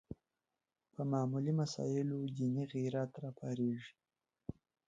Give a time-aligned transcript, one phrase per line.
[0.93, 3.91] په معمولي مسایلو دیني غیرت راپارېږي